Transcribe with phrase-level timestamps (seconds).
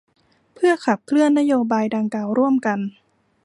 [0.55, 2.79] เพื่อขับเคลื่อนนโยบายดังกล่าวร่วมกัน